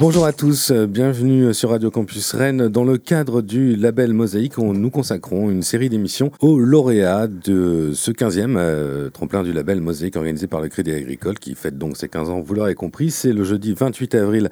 Bonjour 0.00 0.26
à 0.26 0.32
tous, 0.32 0.70
euh, 0.70 0.86
bienvenue 0.86 1.52
sur 1.52 1.70
Radio 1.70 1.90
Campus 1.90 2.32
Rennes. 2.32 2.68
Dans 2.68 2.84
le 2.84 2.98
cadre 2.98 3.42
du 3.42 3.74
label 3.74 4.12
Mosaïque, 4.12 4.56
on, 4.56 4.72
nous 4.72 4.90
consacrons 4.90 5.50
une 5.50 5.62
série 5.62 5.88
d'émissions 5.88 6.30
aux 6.38 6.56
lauréats 6.60 7.26
de 7.26 7.90
ce 7.94 8.12
15e 8.12 8.54
euh, 8.56 9.10
tremplin 9.10 9.42
du 9.42 9.52
label 9.52 9.80
Mosaïque 9.80 10.14
organisé 10.14 10.46
par 10.46 10.60
le 10.60 10.68
Crédit 10.68 10.92
Agricole 10.92 11.40
qui 11.40 11.56
fête 11.56 11.78
donc 11.78 11.96
ses 11.96 12.08
15 12.08 12.30
ans, 12.30 12.38
vous 12.38 12.54
l'aurez 12.54 12.76
compris. 12.76 13.10
C'est 13.10 13.32
le 13.32 13.42
jeudi 13.42 13.74
28 13.74 14.14
avril 14.14 14.50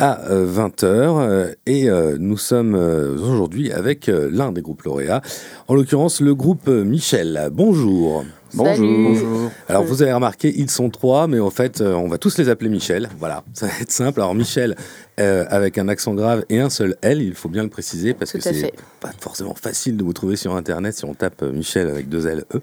à 0.00 0.20
20h 0.28 0.84
euh, 0.84 1.52
et 1.64 1.88
nous 2.18 2.36
sommes 2.36 2.74
aujourd'hui 2.74 3.70
avec 3.70 4.08
l'un 4.08 4.50
des 4.50 4.62
groupes 4.62 4.82
lauréats, 4.82 5.22
en 5.68 5.76
l'occurrence 5.76 6.20
le 6.20 6.34
groupe 6.34 6.66
Michel. 6.66 7.50
Bonjour. 7.52 8.24
Bonjour. 8.54 9.50
Alors 9.68 9.84
vous 9.84 10.02
avez 10.02 10.12
remarqué, 10.12 10.52
ils 10.54 10.70
sont 10.70 10.90
trois, 10.90 11.26
mais 11.26 11.40
en 11.40 11.50
fait, 11.50 11.80
euh, 11.80 11.94
on 11.94 12.08
va 12.08 12.18
tous 12.18 12.36
les 12.38 12.48
appeler 12.48 12.68
Michel. 12.68 13.08
Voilà, 13.18 13.44
ça 13.54 13.66
va 13.66 13.72
être 13.80 13.90
simple. 13.90 14.20
Alors 14.20 14.34
Michel 14.34 14.76
euh, 15.20 15.44
avec 15.48 15.78
un 15.78 15.88
accent 15.88 16.14
grave 16.14 16.44
et 16.48 16.60
un 16.60 16.70
seul 16.70 16.96
L, 17.02 17.22
il 17.22 17.34
faut 17.34 17.48
bien 17.48 17.62
le 17.62 17.70
préciser 17.70 18.14
parce 18.14 18.32
que 18.32 18.40
c'est 18.40 18.72
pas 19.00 19.12
forcément 19.18 19.54
facile 19.54 19.96
de 19.96 20.04
vous 20.04 20.12
trouver 20.12 20.36
sur 20.36 20.54
Internet 20.54 20.94
si 20.94 21.04
on 21.04 21.14
tape 21.14 21.42
euh, 21.42 21.52
Michel 21.52 21.88
avec 21.88 22.08
deux 22.08 22.26
L 22.26 22.44
E. 22.54 22.60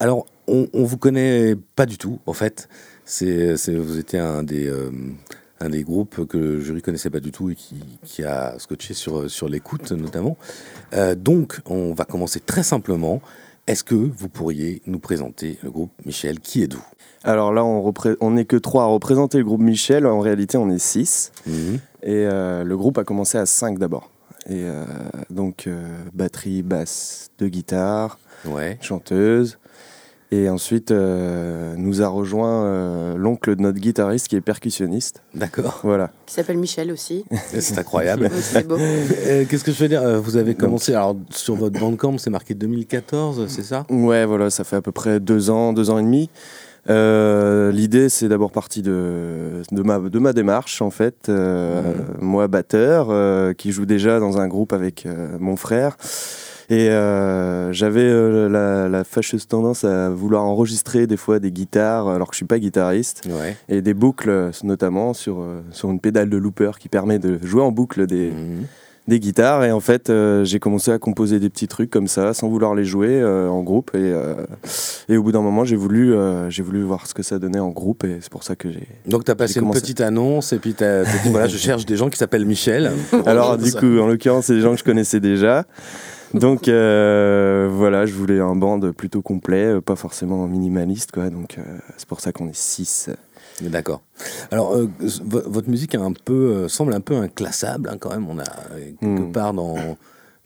Alors 0.00 0.26
on, 0.48 0.68
on 0.72 0.84
vous 0.84 0.98
connaît 0.98 1.54
pas 1.76 1.86
du 1.86 1.98
tout 1.98 2.18
en 2.26 2.32
fait. 2.32 2.68
C'est 3.04 3.54
vous 3.72 3.98
étiez 3.98 4.18
un 4.18 4.42
des 4.42 4.72
un 5.60 5.70
des 5.70 5.84
groupes 5.84 6.26
que 6.26 6.36
le 6.36 6.60
jury 6.60 6.82
connaissait 6.82 7.08
pas 7.08 7.20
du 7.20 7.30
tout 7.30 7.50
et 7.50 7.54
qui, 7.54 7.76
qui 8.04 8.24
a 8.24 8.58
scotché 8.58 8.92
sur, 8.92 9.30
sur 9.30 9.48
l'écoute 9.48 9.92
notamment. 9.92 10.36
donc, 11.16 11.60
on 11.66 11.94
va 11.94 12.04
commencer 12.04 12.40
très 12.40 12.64
simplement. 12.64 13.22
Est-ce 13.66 13.82
que 13.82 13.96
vous 13.96 14.28
pourriez 14.28 14.80
nous 14.86 15.00
présenter 15.00 15.58
le 15.64 15.72
groupe 15.72 15.90
Michel 16.04 16.38
Qui 16.38 16.62
êtes-vous? 16.62 16.84
Alors 17.24 17.52
là, 17.52 17.64
on 17.64 18.30
n'est 18.30 18.44
que 18.44 18.56
trois 18.56 18.84
à 18.84 18.86
représenter 18.86 19.38
le 19.38 19.44
groupe 19.44 19.60
Michel. 19.60 20.06
En 20.06 20.20
réalité, 20.20 20.56
on 20.56 20.70
est 20.70 20.78
six. 20.78 21.32
Mhm. 21.46 21.80
Et 22.04 22.26
euh, 22.26 22.62
le 22.62 22.76
groupe 22.76 22.96
a 22.98 23.02
commencé 23.02 23.38
à 23.38 23.46
cinq 23.46 23.80
d'abord. 23.80 24.12
Et 24.48 24.62
euh, 24.62 24.84
donc, 25.30 25.66
euh, 25.66 25.84
batterie, 26.14 26.62
basse, 26.62 27.30
deux 27.40 27.48
guitares, 27.48 28.20
chanteuse. 28.80 29.58
Et 30.32 30.48
ensuite, 30.48 30.90
euh, 30.90 31.74
nous 31.76 32.02
a 32.02 32.08
rejoint 32.08 32.64
euh, 32.64 33.16
l'oncle 33.16 33.54
de 33.54 33.62
notre 33.62 33.78
guitariste 33.78 34.26
qui 34.26 34.34
est 34.34 34.40
percussionniste. 34.40 35.22
D'accord. 35.34 35.80
Voilà. 35.84 36.10
Qui 36.26 36.34
s'appelle 36.34 36.58
Michel 36.58 36.90
aussi. 36.90 37.24
c'est 37.58 37.78
incroyable. 37.78 38.30
c'est 38.32 38.66
beau. 38.66 38.76
Euh, 39.26 39.44
qu'est-ce 39.48 39.64
que 39.64 39.72
je 39.72 39.78
veux 39.78 39.88
dire 39.88 40.20
Vous 40.20 40.36
avez 40.36 40.54
commencé, 40.54 40.94
alors 40.94 41.16
sur 41.30 41.54
votre 41.54 41.78
bandcamp, 41.78 42.18
c'est 42.18 42.30
marqué 42.30 42.54
2014, 42.54 43.46
c'est 43.48 43.62
ça? 43.62 43.84
Ouais, 43.88 44.24
voilà, 44.24 44.50
ça 44.50 44.62
fait 44.64 44.76
à 44.76 44.82
peu 44.82 44.92
près 44.92 45.20
deux 45.20 45.50
ans, 45.50 45.72
deux 45.72 45.90
ans 45.90 45.98
et 45.98 46.02
demi. 46.02 46.30
L'idée, 46.88 48.08
c'est 48.08 48.28
d'abord 48.28 48.52
partie 48.52 48.82
de, 48.82 49.62
de, 49.72 49.82
ma, 49.82 49.98
de 49.98 50.18
ma 50.18 50.32
démarche, 50.32 50.80
en 50.82 50.90
fait. 50.90 51.30
Moi, 52.20 52.46
batteur, 52.46 53.54
qui 53.56 53.72
joue 53.72 53.86
déjà 53.86 54.20
dans 54.20 54.38
un 54.38 54.48
groupe 54.48 54.72
avec 54.72 55.06
mon 55.40 55.56
frère. 55.56 55.96
Et 56.68 56.88
euh, 56.90 57.72
j'avais 57.72 58.02
euh, 58.02 58.88
la, 58.88 59.04
fâcheuse 59.04 59.46
tendance 59.46 59.84
à 59.84 60.10
vouloir 60.10 60.42
enregistrer 60.44 61.06
des 61.06 61.16
fois 61.16 61.38
des 61.38 61.52
guitares 61.52 62.08
alors 62.08 62.28
que 62.28 62.34
je 62.34 62.38
suis 62.38 62.46
pas 62.46 62.58
guitariste. 62.58 63.28
Et 63.68 63.82
des 63.82 63.94
boucles 63.94 64.50
notamment 64.64 65.14
sur, 65.14 65.40
euh, 65.40 65.62
sur 65.70 65.90
une 65.90 66.00
pédale 66.00 66.28
de 66.28 66.36
looper 66.36 66.72
qui 66.78 66.88
permet 66.88 67.18
de 67.18 67.38
jouer 67.42 67.62
en 67.62 67.70
boucle 67.70 68.06
des, 68.06 68.30
mhm. 68.30 68.66
Des 69.08 69.20
guitares. 69.20 69.64
Et 69.64 69.72
en 69.72 69.80
fait, 69.80 70.12
j'ai 70.42 70.58
commencé 70.58 70.90
à 70.90 70.98
composer 70.98 71.38
des 71.40 71.50
petits 71.50 71.68
trucs 71.68 71.90
comme 71.90 72.08
ça 72.08 72.34
sans 72.34 72.48
vouloir 72.48 72.74
les 72.74 72.84
jouer 72.84 73.24
en 73.24 73.62
groupe. 73.62 73.94
Et, 73.94 74.12
et 75.08 75.16
au 75.16 75.22
bout 75.22 75.32
d'un 75.32 75.42
moment, 75.42 75.64
j'ai 75.64 75.76
voulu, 75.76 76.14
j'ai 76.48 76.62
voulu 76.62 76.82
voir 76.82 77.06
ce 77.06 77.14
que 77.14 77.22
ça 77.22 77.38
donnait 77.38 77.60
en 77.60 77.70
groupe. 77.70 78.04
Et 78.04 78.18
c'est 78.20 78.30
pour 78.30 78.42
ça 78.42 78.56
que 78.56 78.70
j'ai. 78.70 78.86
Donc 79.06 79.24
tu 79.24 79.30
as 79.30 79.36
passé 79.36 79.60
une 79.60 79.70
petite 79.70 80.00
annonce 80.00 80.52
et 80.52 80.58
puis 80.58 80.74
tu 80.74 80.84
as, 80.84 81.04
dit 81.04 81.30
voilà, 81.30 81.46
je 81.46 81.56
cherche 81.56 81.86
des 81.86 81.96
gens 81.96 82.10
qui 82.10 82.18
s'appellent 82.18 82.46
Michel. 82.46 82.92
alors 83.26 83.56
du 83.56 83.72
coup, 83.72 83.98
en 83.98 84.06
l'occurrence, 84.06 84.46
c'est 84.46 84.54
des 84.54 84.60
gens 84.60 84.72
que 84.72 84.78
je 84.78 84.84
connaissais 84.84 85.20
déjà. 85.20 85.64
Donc 86.34 86.68
euh, 86.68 87.68
voilà, 87.70 88.06
je 88.06 88.12
voulais 88.12 88.40
un 88.40 88.56
band 88.56 88.80
plutôt 88.92 89.22
complet, 89.22 89.64
euh, 89.64 89.80
pas 89.80 89.96
forcément 89.96 90.46
minimaliste, 90.46 91.12
quoi. 91.12 91.30
Donc 91.30 91.56
euh, 91.58 91.62
c'est 91.96 92.08
pour 92.08 92.20
ça 92.20 92.32
qu'on 92.32 92.48
est 92.48 92.56
6. 92.56 93.10
D'accord. 93.62 94.02
Alors, 94.50 94.76
votre 95.00 95.68
musique 95.68 95.94
un 95.94 96.12
peu, 96.12 96.68
semble 96.68 96.92
un 96.92 97.00
peu 97.00 97.16
inclassable, 97.16 97.88
hein, 97.90 97.96
quand 97.98 98.10
même. 98.10 98.28
On 98.28 98.38
a 98.38 98.44
quelque 99.00 99.22
hmm. 99.22 99.32
part 99.32 99.54
dans 99.54 99.76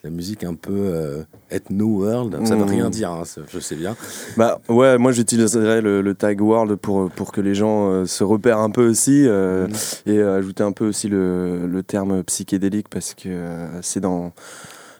la 0.05 0.11
musique 0.11 0.45
un 0.45 0.55
peu 0.55 1.25
ethno 1.51 1.87
world. 1.87 2.47
Ça 2.47 2.55
veut 2.55 2.65
hmm. 2.65 2.69
rien 2.69 2.91
dire, 2.91 3.11
hein, 3.11 3.25
je 3.49 3.59
sais 3.59 3.75
bien. 3.75 3.97
Bah 4.37 4.61
ouais, 4.69 4.97
moi 4.97 5.13
j'utiliserais 5.13 5.81
le, 5.81 6.15
tag 6.15 6.41
world 6.41 6.77
pour 6.77 7.11
pour 7.11 7.33
que 7.33 7.41
les 7.41 7.55
gens 7.55 8.07
se 8.07 8.23
repèrent 8.23 8.61
un 8.61 8.71
peu 8.71 8.89
aussi 8.89 9.27
hmm. 9.27 9.69
et 10.07 10.23
ajouter 10.23 10.63
un 10.63 10.73
peu 10.73 10.87
aussi 10.87 11.09
le, 11.09 11.67
le 11.67 11.83
terme 11.83 12.23
psychédélique 12.25 12.89
parce 12.89 13.15
que 13.15 13.67
c'est 13.83 14.01
dans 14.01 14.33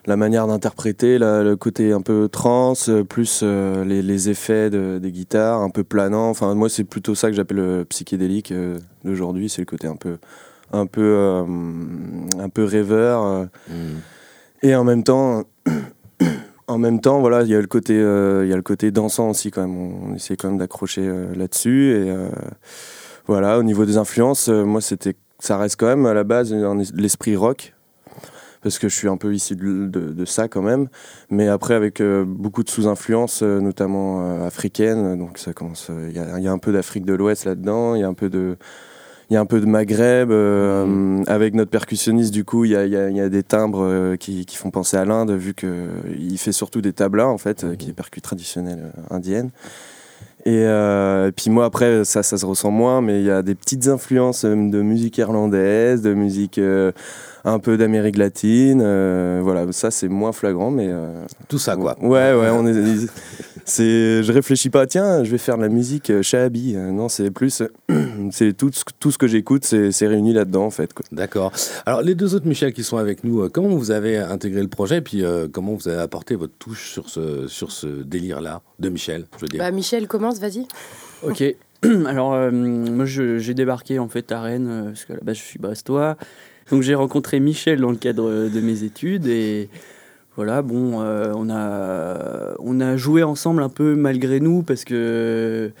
la 0.05 0.17
manière 0.17 0.47
d'interpréter, 0.47 1.19
le 1.19 1.55
côté 1.55 1.91
un 1.91 2.01
peu 2.01 2.27
trans, 2.31 2.73
euh, 2.89 3.03
plus 3.03 3.41
euh, 3.43 3.85
les, 3.85 4.29
effets 4.29 4.69
des 4.69 5.11
guitares, 5.11 5.61
un 5.61 5.69
peu 5.69 5.83
planant. 5.83 6.29
Enfin, 6.29 6.55
moi, 6.55 6.69
c'est 6.69 6.83
plutôt 6.83 7.15
ça 7.15 7.29
que 7.29 7.35
j'appelle 7.35 7.57
le 7.57 7.85
psychédélique 7.85 8.51
euh, 8.51 8.79
d'aujourd'hui. 9.03 9.49
C'est 9.49 9.61
le 9.61 9.65
côté 9.65 9.87
un 9.87 9.95
peu, 9.95 10.17
un 10.71 10.85
peu, 10.85 11.43
un 12.39 12.49
peu 12.49 12.63
rêveur. 12.63 13.47
Mm. 13.67 13.73
Et 14.63 14.75
en 14.75 14.83
même 14.83 15.03
temps, 15.03 15.43
en 16.67 16.77
même 16.77 16.99
temps, 16.99 17.19
voilà, 17.19 17.43
il 17.43 17.49
y 17.49 17.55
a 17.55 17.61
le 17.61 17.67
côté, 17.67 17.93
il 17.93 18.47
y 18.49 18.53
a 18.53 18.55
le 18.55 18.61
côté 18.63 18.91
dansant 18.91 19.29
aussi 19.29 19.51
quand 19.51 19.61
même. 19.61 19.77
On, 19.77 20.15
essaie 20.15 20.35
quand 20.35 20.49
même 20.49 20.57
d'accrocher 20.57 21.07
là-dessus. 21.35 21.95
Et 21.95 22.15
voilà, 23.27 23.59
au 23.59 23.63
niveau 23.63 23.85
des 23.85 23.97
influences, 23.97 24.49
moi, 24.49 24.81
c'était, 24.81 25.15
ça 25.37 25.57
reste 25.57 25.79
quand 25.79 25.87
même 25.87 26.07
à 26.07 26.13
la 26.15 26.23
base 26.23 26.53
l'esprit 26.95 27.35
rock 27.35 27.73
parce 28.61 28.79
que 28.79 28.89
je 28.89 28.95
suis 28.95 29.07
un 29.07 29.17
peu 29.17 29.33
issu 29.33 29.55
de, 29.55 30.25
ça 30.25 30.47
quand 30.47 30.61
même. 30.61 30.87
Mais 31.29 31.47
après, 31.47 31.73
avec 31.73 31.99
euh, 32.01 32.23
beaucoup 32.25 32.63
de 32.63 32.69
sous-influences, 32.69 33.41
euh, 33.43 33.59
notamment 33.59 34.21
euh, 34.21 34.47
africaines, 34.47 35.17
donc 35.17 35.37
ça 35.37 35.53
commence. 35.53 35.89
Il 36.09 36.15
y, 36.15 36.47
a 36.47 36.51
un 36.51 36.57
peu 36.57 36.71
d'Afrique 36.71 37.05
de 37.05 37.13
l'Ouest 37.13 37.45
là-dedans, 37.45 37.95
il 37.95 38.01
y 38.01 38.03
a 38.03 38.07
un 38.07 38.13
peu 38.13 38.29
de. 38.29 38.57
Il 39.29 39.35
y 39.35 39.37
a 39.37 39.39
un 39.39 39.45
peu 39.45 39.61
de 39.61 39.65
Maghreb, 39.65 40.29
mmh. 40.29 41.23
avec 41.27 41.53
notre 41.53 41.71
percussionniste, 41.71 42.33
du 42.33 42.43
coup, 42.43 42.65
il 42.65 42.71
y 42.71 42.75
a, 42.75 42.85
y 42.85 43.21
a, 43.21 43.29
des 43.29 43.43
timbres 43.43 44.17
qui, 44.17 44.45
qui, 44.45 44.57
font 44.57 44.71
penser 44.71 44.97
à 44.97 45.05
l'Inde, 45.05 45.31
vu 45.31 45.53
qu'il 45.53 46.37
fait 46.37 46.51
surtout 46.51 46.81
des 46.81 46.91
tablas, 46.91 47.27
en 47.27 47.37
fait, 47.37 47.65
qui 47.77 47.91
est 47.91 47.93
percu 47.93 48.19
traditionnelle 48.19 48.91
indienne. 49.09 49.51
Et, 50.45 51.31
puis 51.35 51.49
moi, 51.49 51.65
après, 51.65 52.03
ça, 52.05 52.23
ça 52.23 52.37
se 52.37 52.45
ressent 52.45 52.71
moins, 52.71 53.01
mais 53.01 53.19
il 53.19 53.25
y 53.25 53.31
a 53.31 53.41
des 53.41 53.55
petites 53.55 53.87
influences 53.87 54.45
de 54.45 54.81
musique 54.81 55.17
irlandaise, 55.17 56.01
de 56.01 56.13
musique 56.13 56.59
un 57.43 57.59
peu 57.59 57.77
d'Amérique 57.77 58.17
latine. 58.17 58.81
Euh, 58.83 59.39
voilà, 59.43 59.71
ça 59.71 59.91
c'est 59.91 60.07
moins 60.07 60.31
flagrant, 60.31 60.71
mais 60.71 60.87
euh, 60.89 61.25
tout 61.47 61.59
ça 61.59 61.75
quoi. 61.75 61.95
Ouais, 62.01 62.33
ouais, 62.33 62.49
on 62.51 62.67
est. 62.67 62.73
c'est, 63.65 64.23
je 64.23 64.31
réfléchis 64.31 64.69
pas. 64.69 64.87
Tiens, 64.87 65.23
je 65.23 65.31
vais 65.31 65.37
faire 65.37 65.57
de 65.57 65.61
la 65.61 65.69
musique 65.69 66.09
euh, 66.09 66.21
Shahabi. 66.21 66.75
Non, 66.75 67.09
c'est 67.09 67.31
plus, 67.31 67.63
c'est 68.31 68.55
tout, 68.55 68.71
tout 68.99 69.11
ce 69.11 69.17
que 69.17 69.27
j'écoute, 69.27 69.65
c'est, 69.65 70.07
réuni 70.07 70.33
là-dedans 70.33 70.65
en 70.65 70.71
fait. 70.71 70.91
D'accord. 71.11 71.51
Alors 71.85 72.01
les 72.01 72.15
deux 72.15 72.35
autres 72.35 72.47
Michel 72.47 72.73
qui 72.73 72.83
sont 72.83 72.97
avec 72.97 73.23
nous, 73.23 73.49
comment 73.49 73.69
vous 73.69 73.91
avez 73.91 74.17
intégré 74.17 74.61
le 74.61 74.67
projet, 74.67 74.97
et 74.97 75.01
puis 75.01 75.23
comment 75.51 75.73
vous 75.73 75.87
avez 75.87 76.01
apporté 76.01 76.35
votre 76.35 76.53
touche 76.57 76.91
sur 76.91 77.09
ce 77.09 77.47
sur 77.47 77.71
ce 77.71 77.87
délire-là 77.87 78.61
de 78.79 78.89
Michel, 78.89 79.25
je 79.35 79.41
veux 79.41 79.47
dire? 79.47 79.59
Bah, 79.59 79.71
Michel 79.71 80.07
commence, 80.07 80.39
vas-y. 80.39 80.67
Ok. 81.23 81.43
Alors, 82.05 82.51
moi, 82.51 83.05
j'ai 83.05 83.53
débarqué 83.53 83.99
en 83.99 84.07
fait 84.07 84.31
à 84.31 84.41
Rennes, 84.41 84.85
parce 84.87 85.05
que 85.05 85.13
là-bas, 85.13 85.33
je 85.33 85.41
suis 85.41 85.59
brestois. 85.59 86.17
Donc 86.71 86.83
j'ai 86.83 86.95
rencontré 86.95 87.39
Michel 87.39 87.81
dans 87.81 87.91
le 87.91 87.97
cadre 87.97 88.49
de 88.49 88.61
mes 88.61 88.83
études 88.83 89.27
et 89.27 89.69
voilà, 90.35 90.61
bon, 90.61 91.01
euh, 91.01 91.33
on, 91.35 91.49
a, 91.49 92.55
on 92.59 92.79
a 92.79 92.95
joué 92.95 93.23
ensemble 93.23 93.63
un 93.63 93.69
peu 93.69 93.95
malgré 93.95 94.39
nous 94.39 94.63
parce 94.63 94.85
que 94.85 95.71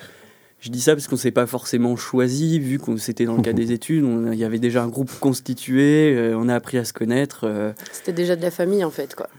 je 0.59 0.69
dis 0.69 0.81
ça 0.81 0.93
parce 0.93 1.07
qu'on 1.07 1.15
ne 1.15 1.21
s'est 1.21 1.31
pas 1.31 1.45
forcément 1.45 1.95
choisi, 1.95 2.59
vu 2.59 2.77
qu'on 2.77 2.97
c'était 2.97 3.25
dans 3.25 3.35
le 3.35 3.41
cadre 3.41 3.57
des 3.61 3.71
études, 3.71 4.05
il 4.31 4.37
y 4.37 4.43
avait 4.43 4.59
déjà 4.59 4.83
un 4.83 4.89
groupe 4.89 5.11
constitué, 5.19 6.13
euh, 6.15 6.37
on 6.37 6.49
a 6.49 6.55
appris 6.55 6.77
à 6.77 6.85
se 6.85 6.93
connaître. 6.93 7.41
Euh. 7.45 7.71
C'était 7.91 8.13
déjà 8.13 8.35
de 8.35 8.41
la 8.41 8.51
famille 8.51 8.83
en 8.83 8.91
fait, 8.91 9.15
quoi. 9.15 9.29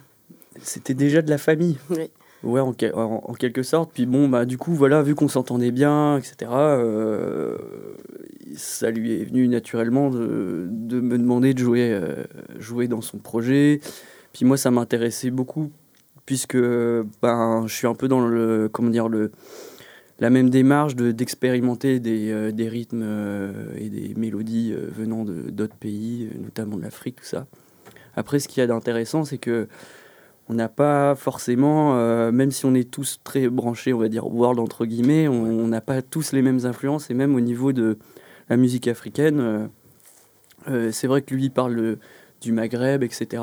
C'était 0.61 0.95
déjà 0.95 1.23
de 1.23 1.31
la 1.31 1.39
famille. 1.39 1.79
Oui. 1.91 2.11
Ouais, 2.43 2.61
en, 2.61 2.75
en, 2.93 3.35
quelque 3.35 3.63
sorte. 3.63 3.93
Puis 3.95 4.05
bon, 4.05 4.29
bah, 4.29 4.45
du 4.45 4.59
coup, 4.59 4.75
voilà, 4.75 5.01
vu 5.03 5.15
qu'on 5.15 5.29
s'entendait 5.29 5.71
bien, 5.71 6.19
etc., 6.19 6.51
ça 8.57 8.91
lui 8.91 9.21
est 9.21 9.25
venu 9.25 9.49
naturellement 9.49 10.11
de, 10.11 10.67
de 10.69 11.01
me 11.01 11.19
demander 11.19 11.55
de 11.55 11.59
jouer, 11.59 11.93
euh, 11.93 12.25
jouer 12.59 12.89
dans 12.89 13.01
son 13.01 13.19
projet. 13.19 13.81
Puis 14.33 14.45
moi, 14.45 14.57
ça 14.57 14.71
m'intéressait 14.71 15.31
beaucoup, 15.31 15.71
puisque 16.27 16.57
ben, 16.57 17.65
je 17.67 17.75
suis 17.75 17.87
un 17.87 17.95
peu 17.95 18.09
dans 18.09 18.27
le, 18.27 18.69
comment 18.73 18.91
dire, 18.91 19.09
le, 19.09 19.33
la 20.21 20.31
même 20.31 20.51
démarche 20.51 20.97
d'expérimenter 20.97 22.01
des, 22.01 22.31
euh, 22.31 22.53
des, 22.53 22.69
rythmes 22.69 23.03
euh, 23.03 23.75
et 23.77 23.89
des 23.89 24.15
mélodies 24.15 24.75
venant 24.75 25.25
d'autres 25.25 25.77
pays, 25.77 26.31
notamment 26.41 26.77
de 26.77 26.83
l'Afrique, 26.83 27.17
tout 27.17 27.25
ça. 27.25 27.47
Après, 28.17 28.39
ce 28.39 28.49
qu'il 28.49 28.61
y 28.61 28.65
a 28.65 28.67
d'intéressant, 28.67 29.25
c'est 29.25 29.39
que 29.39 29.69
on 30.49 30.55
n'a 30.55 30.69
pas 30.69 31.15
forcément, 31.15 31.95
même 32.33 32.51
si 32.51 32.67
on 32.67 32.75
est 32.75 32.91
tous 32.91 33.21
très 33.23 33.49
branchés, 33.49 33.95
on 33.95 33.99
va 33.99 34.09
dire 34.09 34.27
world 34.27 34.59
entre 34.59 34.85
guillemets, 34.85 35.29
on 35.29 35.69
n'a 35.69 35.81
pas 35.81 36.03
tous 36.03 36.33
les 36.33 36.43
mêmes 36.43 36.67
influences 36.67 37.11
et 37.11 37.15
même 37.15 37.37
au 37.37 37.41
niveau 37.41 37.73
de, 37.73 37.97
la 38.49 38.57
musique 38.59 38.89
africaine, 38.89 39.71
euh, 40.69 40.93
c'est 40.93 41.07
vrai 41.07 41.23
que 41.23 41.35
lui 41.35 41.51
parle 41.51 41.97
du 42.41 42.53
Maghreb, 42.53 43.03
etc. 43.03 43.43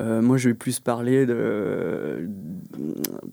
Euh, 0.00 0.22
moi, 0.22 0.36
je 0.36 0.48
vais 0.48 0.54
plus 0.54 0.78
parler 0.78 1.26
de 1.26 2.28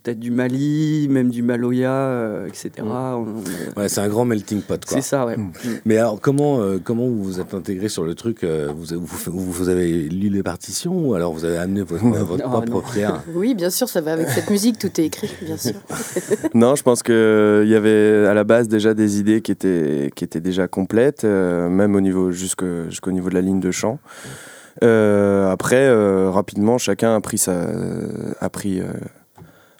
peut-être 0.03 0.19
du 0.19 0.31
Mali, 0.31 1.07
même 1.09 1.29
du 1.29 1.43
Maloya, 1.43 1.91
euh, 1.91 2.47
etc. 2.47 2.71
Mm. 2.79 3.77
Ouais, 3.77 3.87
c'est 3.87 4.01
un 4.01 4.07
grand 4.07 4.25
melting 4.25 4.61
pot. 4.61 4.81
C'est 4.87 5.01
ça, 5.01 5.25
ouais. 5.25 5.37
Mm. 5.37 5.51
Mais 5.85 5.97
alors, 5.97 6.19
comment 6.19 6.59
euh, 6.61 6.79
comment 6.83 7.05
vous 7.05 7.23
vous 7.23 7.39
êtes 7.39 7.53
intégré 7.53 7.87
sur 7.87 8.03
le 8.03 8.15
truc 8.15 8.43
vous, 8.43 8.99
vous, 8.99 9.51
vous, 9.51 9.69
avez 9.69 10.03
lu 10.09 10.29
les 10.29 10.43
partitions 10.43 11.09
ou 11.09 11.13
alors 11.13 11.33
vous 11.33 11.45
avez 11.45 11.57
amené 11.57 11.81
votre, 11.83 12.03
votre 12.03 12.49
propre 12.49 12.81
pierre 12.91 13.21
Oui, 13.35 13.53
bien 13.53 13.69
sûr, 13.69 13.87
ça 13.87 14.01
va 14.01 14.13
avec 14.13 14.29
cette 14.29 14.49
musique, 14.49 14.79
tout 14.79 14.99
est 14.99 15.05
écrit, 15.05 15.29
bien 15.41 15.57
sûr. 15.57 15.75
non, 16.53 16.75
je 16.75 16.83
pense 16.83 17.03
qu'il 17.03 17.13
y 17.13 17.75
avait 17.75 18.25
à 18.27 18.33
la 18.33 18.43
base 18.43 18.67
déjà 18.67 18.93
des 18.93 19.19
idées 19.19 19.41
qui 19.41 19.51
étaient 19.51 20.11
qui 20.15 20.23
étaient 20.23 20.41
déjà 20.41 20.67
complètes, 20.67 21.25
même 21.25 21.95
au 21.95 22.01
niveau 22.01 22.31
jusqu'au 22.31 23.11
niveau 23.11 23.29
de 23.29 23.35
la 23.35 23.41
ligne 23.41 23.59
de 23.59 23.71
chant. 23.71 23.99
Euh, 24.83 25.51
après, 25.51 25.87
euh, 25.87 26.29
rapidement, 26.29 26.77
chacun 26.77 27.15
a 27.15 27.21
pris, 27.21 27.37
sa, 27.37 27.67
a, 28.39 28.49
pris, 28.49 28.81
euh, 28.81 28.85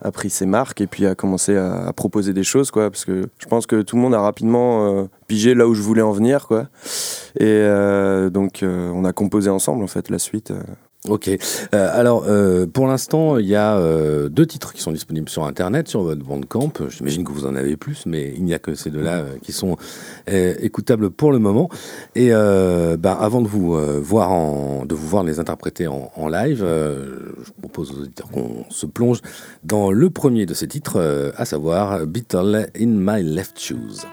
a 0.01 0.11
pris 0.11 0.29
ses 0.29 0.45
marques 0.45 0.81
et 0.81 0.87
puis 0.87 1.05
a 1.05 1.15
commencé 1.15 1.55
à, 1.57 1.91
proposer 1.93 2.33
des 2.33 2.43
choses, 2.43 2.71
quoi. 2.71 2.89
Parce 2.89 3.05
que 3.05 3.27
je 3.39 3.45
pense 3.47 3.65
que 3.65 3.81
tout 3.81 3.95
le 3.95 4.01
monde 4.01 4.15
a 4.15 4.21
rapidement 4.21 5.07
pigé 5.27 5.53
là 5.53 5.67
où 5.67 5.73
je 5.73 5.81
voulais 5.81 6.01
en 6.01 6.11
venir, 6.11 6.47
quoi. 6.47 6.67
Et 7.39 7.67
donc, 8.31 8.63
on 8.63 9.05
a 9.05 9.13
composé 9.13 9.49
ensemble, 9.49 9.83
en 9.83 9.87
fait, 9.87 10.09
la 10.09 10.19
suite. 10.19 10.53
Ok. 11.07 11.29
Euh, 11.29 11.37
alors, 11.73 12.25
euh, 12.27 12.65
pour 12.65 12.87
l'instant, 12.87 13.37
il 13.37 13.45
y 13.45 13.55
a 13.55 13.77
euh, 13.77 14.27
deux 14.29 14.45
titres 14.45 14.73
qui 14.73 14.81
sont 14.81 14.91
disponibles 14.91 15.29
sur 15.29 15.45
Internet, 15.45 15.87
sur 15.87 16.01
votre 16.01 16.23
Bandcamp. 16.23 16.71
J'imagine 16.89 17.23
que 17.23 17.31
vous 17.31 17.45
en 17.45 17.55
avez 17.55 17.77
plus, 17.77 18.05
mais 18.05 18.33
il 18.35 18.43
n'y 18.43 18.53
a 18.53 18.59
que 18.59 18.73
ces 18.75 18.89
deux-là 18.89 19.23
qui 19.41 19.51
sont 19.51 19.77
écoutables 20.27 21.11
pour 21.11 21.31
le 21.31 21.39
moment. 21.39 21.69
Et 22.15 22.29
ben, 22.29 23.17
avant 23.19 23.41
de 23.41 23.47
vous 23.47 23.77
voir 24.01 24.31
en, 24.31 24.85
de 24.85 24.95
vous 24.95 25.07
voir 25.07 25.23
les 25.23 25.39
interpréter 25.39 25.87
en, 25.87 26.11
en 26.15 26.27
live, 26.27 26.65
je 26.65 27.51
propose 27.59 27.91
aux 27.91 28.01
auditeurs 28.01 28.29
qu'on 28.29 28.65
se 28.69 28.85
plonge 28.85 29.19
dans 29.63 29.91
le 29.91 30.09
premier 30.09 30.45
de 30.45 30.53
ces 30.53 30.67
titres, 30.67 31.33
à 31.37 31.45
savoir 31.45 32.05
Beetle 32.05 32.69
in 32.79 32.87
My 32.87 33.23
Left 33.23 33.59
Shoes. 33.59 34.05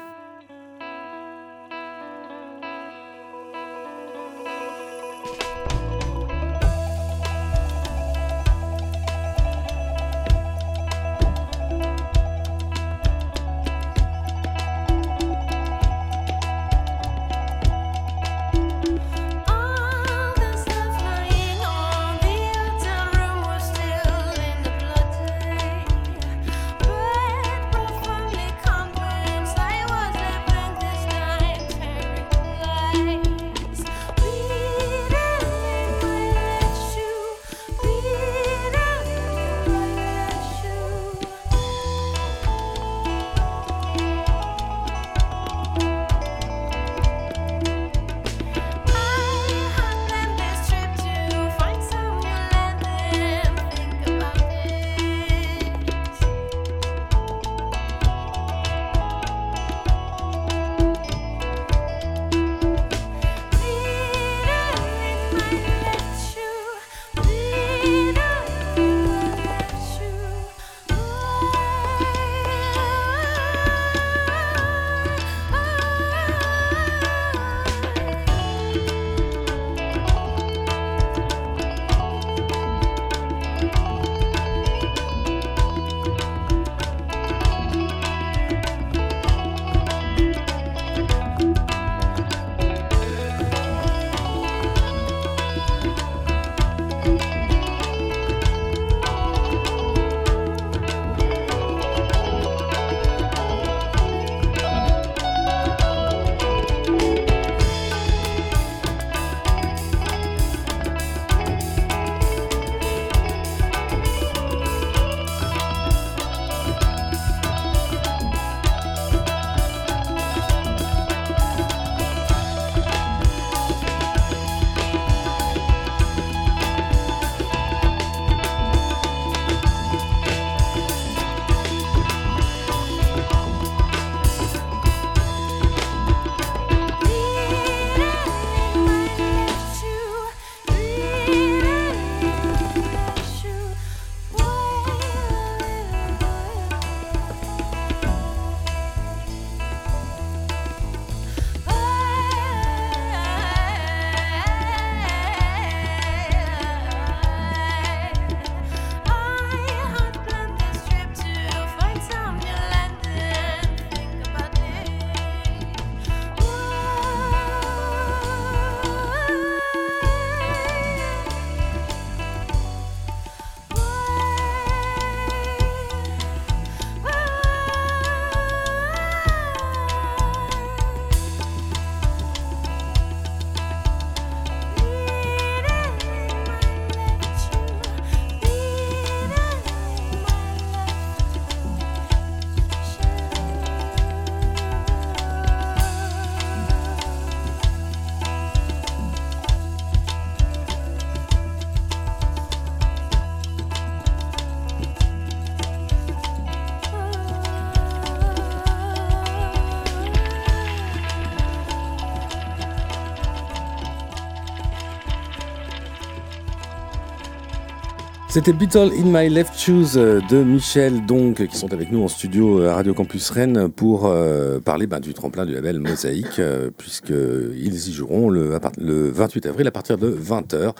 C'était 218.32 218.55
Beetle 218.55 218.93
in 218.98 219.05
My 219.05 219.29
Left 219.29 219.58
Shoes 219.58 219.98
euh, 219.98 220.22
de 220.31 220.43
Michel, 220.43 221.05
donc, 221.05 221.46
qui 221.46 221.55
sont 221.55 221.70
avec 221.74 221.93
nous 221.93 222.03
en 222.03 222.08
studio 222.08 222.62
à 222.62 222.77
Radio 222.77 222.94
Campus 222.94 223.29
Rennes 223.29 223.69
pour 223.69 224.06
euh, 224.06 224.58
parler 224.58 224.86
ben, 224.86 225.01
du 225.01 225.12
tremplin 225.12 225.44
du 225.44 225.53
label 225.53 225.79
Mosaïque, 225.79 226.39
euh, 226.39 226.70
puisqu'ils 226.74 227.89
y 227.89 227.93
joueront 227.93 228.31
le, 228.31 228.58
le, 228.79 229.10
28 229.10 229.44
avril 229.44 229.67
à 229.67 229.70
partir 229.70 229.98
de 229.98 230.10
20h. 230.10 230.72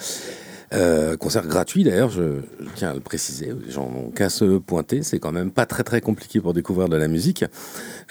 Euh, 0.73 1.17
concert 1.17 1.47
gratuit 1.47 1.85
d'ailleurs, 1.85 2.11
je, 2.11 2.41
tiens 2.75 2.91
à 2.91 2.95
le 2.95 3.01
préciser, 3.01 3.53
les 3.65 3.71
gens 3.71 3.91
n'ont 3.91 4.11
qu'à 4.11 4.31
se 4.31 4.59
pointer, 4.59 5.03
c'est 5.03 5.19
quand 5.19 5.33
même 5.33 5.51
pas 5.51 5.67
très 5.67 5.83
très 5.83 6.01
compliqué 6.01 6.41
pour 6.41 6.55
découvrir 6.55 6.89
de 6.89 6.97
la 6.97 7.09
musique. 7.09 7.45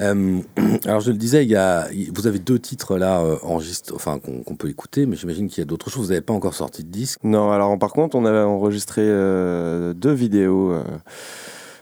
Euh, 0.02 0.40
alors 0.86 1.00
je 1.00 1.12
le 1.12 1.18
disais, 1.18 1.44
il 1.44 1.50
y 1.50 1.56
a, 1.56 1.88
vous 2.14 2.28
avez 2.28 2.40
deux 2.40 2.60
titres 2.60 2.98
là 2.98 3.22
euh, 3.22 3.38
enregistrés, 3.42 3.96
enfin 3.96 4.20
qu'on 4.20 4.56
peut 4.56 4.70
écouter, 4.70 5.06
mais 5.06 5.16
j'imagine 5.16 5.48
qu'il 5.50 5.60
y 5.60 5.62
a 5.62 5.66
d'autres 5.66 5.90
choses. 5.90 6.04
Vous 6.04 6.10
n'avez 6.10 6.22
pas 6.22 6.34
encore 6.34 6.54
sorti 6.54 6.84
de 6.84 6.90
disque? 6.90 7.20
Non, 7.24 7.52
alors 7.52 7.78
par 7.80 7.94
contre, 7.94 8.16
on 8.16 8.26
a 8.26 8.46
enregistré 8.46 9.02
deux 9.02 10.14
vidéos. 10.14 10.76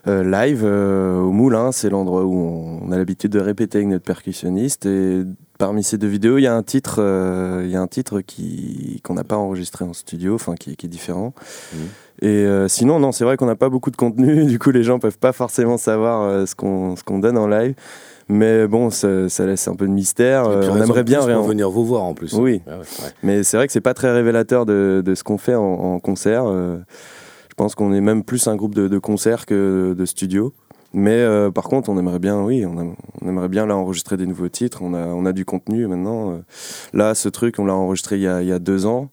Live 0.05 0.63
au 0.63 1.31
Moulin, 1.31 1.71
c'est 1.71 1.89
l'endroit 1.89 2.25
où 2.25 2.79
on 2.81 2.91
a 2.91 2.97
l'habitude 2.97 3.31
de 3.31 3.39
répéter 3.39 3.79
avec 3.79 3.89
notre 3.89 4.05
percussionniste 4.05 4.85
et 4.85 5.23
parmi 5.59 5.83
ces 5.83 5.99
deux 5.99 6.07
vidéos, 6.07 6.39
il 6.39 6.43
y 6.43 6.47
a 6.47 6.55
un 6.55 6.63
titre, 6.63 6.95
euh, 6.99 7.61
il 7.65 7.69
y 7.69 7.75
a 7.75 7.81
un 7.81 7.87
titre 7.87 8.21
qui 8.21 9.01
qu'on 9.03 9.13
n'a 9.13 9.23
pas 9.23 9.35
enregistré 9.35 9.85
en 9.85 9.93
studio, 9.93 10.33
enfin 10.33 10.55
qui, 10.55 10.71
est 10.71 10.87
différent. 10.87 11.33
Mmh. 11.73 11.77
Et 12.21 12.27
euh, 12.27 12.67
sinon, 12.67 12.99
non, 12.99 13.11
c'est 13.11 13.25
vrai 13.25 13.37
qu'on 13.37 13.45
n'a 13.45 13.55
pas 13.55 13.69
beaucoup 13.69 13.91
de 13.91 13.95
contenu. 13.95 14.45
Du 14.49 14.57
coup, 14.57 14.71
les 14.71 14.83
gens 14.83 14.97
peuvent 14.97 15.19
pas 15.19 15.33
forcément 15.33 15.77
savoir 15.77 16.23
euh, 16.23 16.45
ce 16.47 16.55
qu'on 16.55 16.95
ce 16.95 17.03
qu'on 17.03 17.19
donne 17.19 17.37
en 17.37 17.47
live. 17.47 17.75
Mais 18.29 18.67
bon, 18.67 18.89
ça, 18.91 19.27
laisse 19.39 19.67
un 19.67 19.75
peu 19.75 19.87
de 19.87 19.91
mystère. 19.91 20.47
on 20.47 20.81
aimerait 20.81 21.03
bien 21.03 21.21
venir 21.21 21.69
vous 21.69 21.83
voir 21.83 22.03
en 22.03 22.13
plus. 22.13 22.33
Oui. 22.33 22.61
Ah 22.67 22.75
Mais 23.23 23.43
c'est 23.43 23.57
vrai 23.57 23.65
que 23.65 23.73
c'est 23.73 23.81
pas 23.81 23.95
très 23.95 24.11
révélateur 24.11 24.67
de, 24.67 25.01
de 25.03 25.15
ce 25.15 25.23
qu'on 25.23 25.39
fait 25.39 25.55
en, 25.55 25.99
concert. 25.99 26.45
Je 27.59 27.63
pense 27.65 27.75
qu'on 27.75 27.91
est 27.91 27.99
même 27.99 28.23
plus 28.23 28.47
un 28.47 28.55
groupe 28.55 28.73
de, 28.73 28.87
de 28.87 28.99
concert 28.99 29.45
que 29.45 29.93
de 29.93 30.05
studio. 30.05 30.53
Mais 30.93 31.17
euh, 31.17 31.51
par 31.51 31.65
contre, 31.65 31.89
on 31.89 31.97
aimerait 31.97 32.17
bien, 32.17 32.41
oui, 32.41 32.65
on, 32.65 32.95
aimerait 33.27 33.49
bien 33.49 33.65
là 33.65 33.75
enregistrer 33.75 34.15
des 34.15 34.25
nouveaux 34.25 34.47
titres. 34.47 34.81
On 34.81 34.93
a, 34.93 35.07
on 35.07 35.25
a 35.25 35.33
du 35.33 35.43
contenu 35.43 35.85
maintenant. 35.85 36.31
Euh. 36.31 36.37
Là, 36.93 37.15
ce 37.15 37.27
truc, 37.27 37.59
on 37.59 37.65
l'a 37.65 37.75
enregistré 37.75 38.15
il 38.15 38.21
y, 38.21 38.27
a, 38.29 38.41
il 38.41 38.47
y, 38.47 38.53
a, 38.53 38.59
deux 38.59 38.85
ans. 38.85 39.09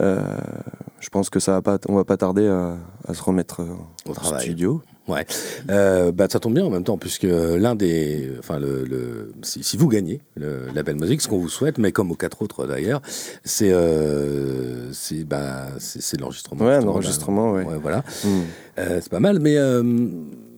Euh, 0.00 0.22
je 1.00 1.08
pense 1.08 1.30
que 1.30 1.40
ça 1.40 1.50
va 1.50 1.62
pas, 1.62 1.78
on 1.88 1.96
va 1.96 2.04
pas 2.04 2.16
tarder 2.16 2.46
à, 2.46 2.76
à 3.08 3.12
se 3.12 3.24
remettre 3.24 3.62
au 4.06 4.14
studio. 4.38 4.80
Ouais, 5.06 5.26
euh, 5.70 6.12
bah, 6.12 6.28
ça 6.30 6.40
tombe 6.40 6.54
bien 6.54 6.64
en 6.64 6.70
même 6.70 6.84
temps, 6.84 6.96
puisque 6.96 7.26
l'un 7.26 7.74
des. 7.74 8.30
Enfin, 8.38 8.58
le, 8.58 8.84
le 8.84 9.32
si, 9.42 9.62
si, 9.62 9.76
vous 9.76 9.88
gagnez 9.88 10.22
le 10.34 10.68
label 10.74 10.96
musique, 10.96 11.20
ce 11.20 11.28
qu'on 11.28 11.38
vous 11.38 11.50
souhaite, 11.50 11.76
mais 11.78 11.92
comme 11.92 12.10
aux 12.10 12.16
quatre 12.16 12.40
autres 12.40 12.66
d'ailleurs, 12.66 13.02
c'est 13.44 13.70
c'est 14.94 15.24
bah, 15.24 15.66
l'enregistrement. 16.18 16.64
Ouais, 16.64 16.80
l'enregistrement, 16.80 17.52
ouais. 17.52 17.64
ouais. 17.64 17.78
Voilà. 17.80 18.04
Hmm. 18.24 18.42
Euh, 18.78 19.00
c'est 19.02 19.10
pas 19.10 19.20
mal, 19.20 19.38
mais 19.40 19.56
euh, 19.58 19.82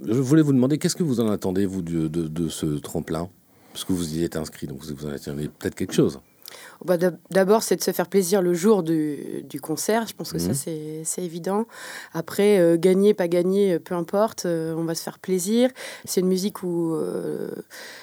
je 0.04 0.20
voulais 0.20 0.42
vous 0.42 0.52
demander, 0.52 0.78
qu'est-ce 0.78 0.96
que 0.96 1.02
vous 1.02 1.20
en 1.20 1.28
attendez, 1.28 1.66
vous, 1.66 1.82
de, 1.82 2.06
de, 2.06 2.28
de 2.28 2.48
ce 2.48 2.66
tremplin? 2.78 3.28
Parce 3.72 3.84
que 3.84 3.92
vous 3.92 4.16
y 4.16 4.22
êtes 4.22 4.36
inscrit, 4.36 4.66
donc 4.66 4.78
vous 4.80 5.06
en 5.06 5.10
attendez 5.10 5.48
peut-être 5.48 5.74
quelque 5.74 5.92
chose. 5.92 6.20
Bah, 6.84 6.96
d'abord, 7.30 7.62
c'est 7.62 7.76
de 7.76 7.82
se 7.82 7.90
faire 7.90 8.08
plaisir 8.08 8.42
le 8.42 8.54
jour 8.54 8.82
du, 8.82 9.44
du 9.44 9.60
concert. 9.60 10.06
Je 10.06 10.14
pense 10.14 10.32
que 10.32 10.38
ça, 10.38 10.50
mhm. 10.50 11.04
c'est 11.04 11.22
évident. 11.22 11.66
Après, 12.12 12.58
euh, 12.58 12.76
gagner, 12.76 13.14
pas 13.14 13.28
gagner, 13.28 13.74
euh, 13.74 13.78
peu 13.78 13.94
importe. 13.94 14.46
Euh, 14.46 14.74
on 14.76 14.84
va 14.84 14.94
se 14.94 15.02
faire 15.02 15.18
plaisir. 15.18 15.70
C'est 16.04 16.20
une 16.20 16.28
musique 16.28 16.62
où 16.62 16.96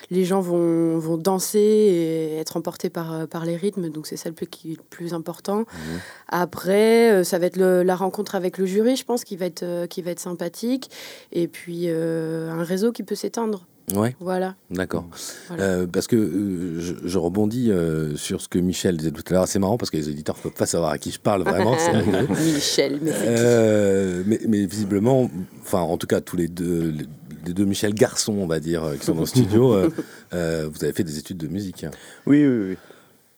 les 0.09 0.25
gens 0.25 0.41
vont, 0.41 0.97
vont, 0.97 1.17
danser 1.17 1.59
et 1.59 2.37
être 2.37 2.57
emportés 2.57 2.89
par, 2.89 3.27
par 3.27 3.45
les 3.45 3.55
rythmes. 3.55 3.89
Donc, 3.89 4.07
c'est 4.07 4.17
ça 4.17 4.29
le 4.29 4.35
plus, 4.35 4.47
qui 4.47 4.73
est 4.73 4.77
le 4.77 4.83
plus 4.89 5.13
important. 5.13 5.59
Mhm. 5.59 5.99
Après, 6.29 7.23
ça 7.23 7.39
va 7.39 7.45
être 7.45 7.57
la 7.57 7.95
rencontre 7.95 8.35
avec 8.35 8.57
le 8.57 8.65
jury, 8.65 8.95
je 8.95 9.05
pense, 9.05 9.23
qui 9.23 9.37
va 9.37 9.45
être, 9.45 9.85
qui 9.87 10.01
va 10.01 10.11
être 10.11 10.19
sympathique. 10.19 10.89
Et 11.31 11.47
puis, 11.47 11.89
un 11.89 12.63
réseau 12.63 12.91
qui 12.91 13.03
peut 13.03 13.15
s'éteindre. 13.15 13.65
Ouais. 13.91 14.15
Voilà. 14.19 14.55
D'accord. 14.71 15.05
Euh, 15.51 15.85
parce 15.87 16.07
que 16.07 16.15
euh, 16.15 16.79
je, 16.79 17.17
rebondis 17.17 17.69
euh, 17.69 18.15
sur 18.15 18.41
ce 18.41 18.47
que 18.47 18.57
Michel 18.57 18.97
disait 18.97 19.11
tout 19.11 19.23
à 19.29 19.33
l'heure. 19.33 19.47
C'est 19.47 19.59
marrant 19.59 19.77
parce 19.77 19.91
que 19.91 19.97
les 19.97 20.09
éditeurs 20.09 20.37
ne 20.37 20.41
peuvent 20.43 20.57
pas 20.57 20.65
savoir 20.65 20.91
à 20.91 20.97
qui 20.97 21.11
je 21.11 21.19
parle 21.19 21.43
vraiment. 21.43 21.75
Michel, 22.29 22.99
mais, 23.01 24.39
mais, 24.47 24.65
visiblement, 24.65 25.29
enfin, 25.61 25.79
en 25.79 25.97
tout 25.97 26.07
cas, 26.07 26.21
tous 26.21 26.37
les 26.37 26.47
deux, 26.47 26.93
les, 27.45 27.53
deux 27.53 27.65
Michel 27.65 27.93
garçons, 27.93 28.35
on 28.37 28.47
va 28.47 28.59
dire, 28.59 28.93
qui 28.99 29.05
sont 29.05 29.15
dans 29.15 29.21
le 29.21 29.27
studio, 29.27 29.75
vous 30.31 30.83
avez 30.83 30.93
fait 30.93 31.03
des 31.03 31.17
études 31.17 31.37
de 31.37 31.47
musique. 31.47 31.85
Oui, 32.25 32.47
oui, 32.47 32.69
oui. 32.69 32.77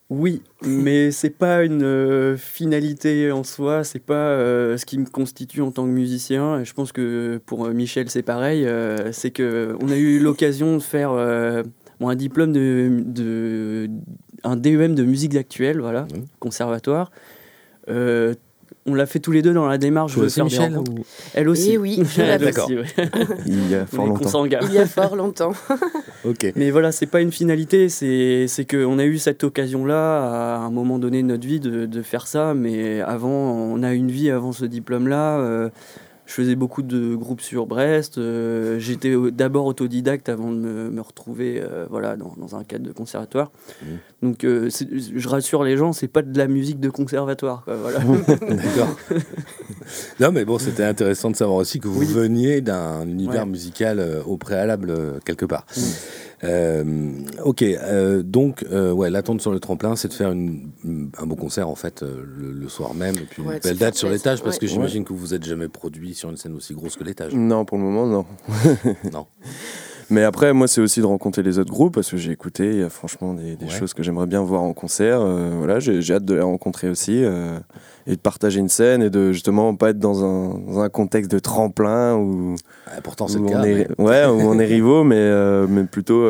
Oui, 0.10 0.44
mais 0.62 1.12
c'est 1.12 1.32
pas 1.32 1.64
une 1.64 1.84
euh, 1.84 2.38
finalité 2.38 3.32
en 3.32 3.44
soi, 3.44 3.84
c'est 3.84 4.00
pas 4.00 4.14
euh, 4.14 4.78
ce 4.78 4.86
qui 4.86 5.00
me 5.00 5.06
constitue 5.06 5.62
en 5.62 5.72
tant 5.72 5.86
que 5.86 5.92
musicien. 5.92 6.60
Et 6.60 6.66
je 6.66 6.74
pense 6.74 6.92
que 6.92 7.42
pour 7.46 7.66
euh, 7.66 7.74
Michel 7.74 8.10
c'est 8.10 8.24
pareil, 8.24 8.68
c'est 9.12 9.32
que 9.32 9.76
on 9.82 9.90
a 9.90 9.96
eu 9.96 10.20
l'occasion 10.20 10.78
de 10.78 10.82
faire 10.82 11.12
un 11.12 12.16
diplôme 12.16 12.52
de, 12.52 13.04
de, 13.04 13.90
un 14.44 14.56
DEM 14.56 14.94
de 14.96 15.04
musique 15.04 15.36
actuelle, 15.36 15.80
voilà, 15.80 16.04
mmh. 16.04 16.26
conservatoire 16.40 17.12
on 18.88 18.94
l'a 18.94 19.08
fait 19.08 19.20
tous 19.20 19.32
les 19.32 19.42
deux 19.42 19.54
dans 19.54 19.66
la 19.66 19.78
démarche 19.78 20.16
de 20.18 20.28
faire 20.28 20.46
Michel, 20.46 20.80
Elle 21.34 21.50
aussi. 21.50 21.72
Eh 21.74 21.78
oui, 21.78 22.04
D'accord. 22.18 22.70
Il 23.46 23.70
y 23.70 23.76
a 23.76 23.86
fort 23.88 24.06
longtemps. 24.06 24.46
Il 24.46 24.74
y 24.74 24.78
a 24.78 24.86
fort 24.86 25.16
longtemps. 25.16 25.54
ok. 26.24 26.54
Mais 26.56 26.70
voilà, 26.70 26.92
c'est 26.92 27.08
pas 27.08 27.22
une 27.22 27.32
finalité, 27.32 27.90
c'est 27.90 28.68
qu'on 28.70 29.00
a 29.00 29.06
eu 29.06 29.18
cette 29.18 29.44
occasion-là 29.44 30.56
à 30.56 30.58
un 30.58 30.70
moment 30.70 31.00
donné 31.00 31.24
de 31.24 31.28
notre 31.28 31.48
vie 31.48 31.60
de, 31.60 31.86
de, 31.86 32.02
faire 32.04 32.28
ça, 32.28 32.54
mais 32.54 33.02
avant, 33.02 33.30
on 33.30 33.82
a 33.82 33.94
une 33.94 34.12
vie 34.12 34.30
avant 34.30 34.52
ce 34.52 34.66
diplôme-là. 34.66 35.40
Euh, 35.40 35.70
je 36.26 36.34
faisais 36.34 36.56
beaucoup 36.56 36.82
de 36.82 37.16
groupes 37.16 37.42
sur 37.42 37.68
Brest. 37.68 38.18
Euh, 38.18 38.80
j'étais 38.80 39.14
d'abord 39.32 39.66
autodidacte 39.66 40.28
avant 40.30 40.52
de 40.52 40.58
me, 40.58 41.02
retrouver 41.02 41.62
euh, 41.62 41.86
voilà, 41.90 42.18
dans, 42.18 42.34
dans, 42.38 42.56
un 42.56 42.64
cadre 42.64 42.86
de 42.86 42.92
conservatoire. 42.92 43.52
Mmh. 43.82 43.86
Donc, 44.24 44.44
euh, 44.44 44.70
je 44.70 45.28
rassure 45.28 45.64
les 45.64 45.78
gens, 45.78 45.94
c'est 45.94 46.08
pas 46.08 46.24
de 46.24 46.38
la 46.38 46.48
musique 46.48 46.80
de 46.80 46.90
conservatoire. 46.90 47.64
voilà. 47.68 48.00
D'accord. 48.40 48.98
non, 50.20 50.32
mais 50.32 50.46
bon, 50.46 50.58
c'était 50.58 50.84
intéressant 50.84 51.30
de 51.30 51.36
savoir 51.36 51.58
aussi 51.58 51.80
que 51.80 51.88
vous 51.88 52.02
veniez 52.02 52.62
d'un 52.62 53.08
univers 53.08 53.46
musical 53.46 54.04
au 54.26 54.38
préalable 54.38 55.20
quelque 55.26 55.46
part. 55.46 55.66
Mmh. 55.78 55.82
Euh, 56.46 56.84
ok, 57.44 57.62
euh, 57.64 58.24
donc 58.24 58.64
euh, 58.72 58.92
ouais, 58.92 59.10
l'attente 59.10 59.42
sur 59.42 59.52
le 59.52 59.60
tremplin, 59.60 59.96
c'est 59.96 60.08
de 60.08 60.14
faire 60.14 60.32
une, 60.32 60.70
un 61.18 61.26
beau 61.26 61.36
concert 61.36 61.70
en 61.70 61.76
fait 61.76 62.04
le, 62.04 62.68
soir 62.70 62.94
même, 62.94 63.16
et 63.16 63.26
puis 63.30 63.44
une 63.44 63.60
belle 63.60 63.78
date 63.78 63.96
sur 63.96 64.10
l'étage, 64.10 64.42
parce 64.42 64.58
que 64.58 64.68
j'imagine 64.68 65.04
que 65.04 65.14
vous 65.14 65.28
n'êtes 65.28 65.44
jamais 65.44 65.68
produit 65.68 66.14
sur 66.14 66.30
une 66.30 66.38
scène 66.38 66.56
aussi 66.56 66.74
grosse 66.74 66.96
que 66.96 67.04
l'étage. 67.04 67.34
Non, 67.34 67.66
pour 67.66 67.78
le 67.78 67.84
moment, 67.84 68.06
non. 68.06 68.26
non. 69.12 69.28
Mais 70.10 70.24
après, 70.24 70.54
moi, 70.54 70.68
c'est 70.68 70.82
aussi 70.82 71.02
de 71.02 71.06
rencontrer 71.06 71.42
les 71.42 71.58
autres 71.58 71.72
groupes 71.72 71.96
parce 71.96 72.12
que 72.12 72.18
j'ai 72.18 72.32
écouté, 72.32 72.68
il 72.68 72.80
y 72.80 72.84
a 72.84 72.90
franchement 72.90 73.34
des, 73.34 73.58
choses 73.70 73.94
que 73.94 74.04
j'aimerais 74.04 74.28
bien 74.28 74.42
voir 74.42 74.62
en 74.62 74.74
concert. 74.74 75.20
Euh, 75.22 75.52
voilà, 75.58 75.80
j'ai 75.80 76.14
hâte 76.14 76.26
de 76.26 76.36
les 76.36 76.42
rencontrer 76.42 76.90
aussi 76.90 77.24
euh, 77.24 77.58
et 78.06 78.16
de 78.16 78.22
partager 78.22 78.60
une 78.60 78.70
scène 78.70 79.02
et 79.02 79.10
de 79.10 79.32
justement 79.32 79.76
pas 79.76 79.90
être 79.90 80.00
dans 80.00 80.24
un, 80.24 80.60
dans 80.60 80.80
un 80.80 80.90
contexte 80.90 81.32
de 81.32 81.40
tremplin 81.40 82.16
où, 82.16 82.56
pourtant 83.04 83.28
c'est 83.28 83.40
le 83.40 83.48
cas, 83.48 83.62
on 83.62 83.64
est, 83.64 84.00
ouais, 84.00 84.26
où 84.26 84.48
on 84.48 84.60
est 84.60 84.66
rivaux, 84.76 85.04
mais, 85.04 85.16
euh, 85.18 85.66
mais 85.68 85.86
plutôt, 85.86 86.30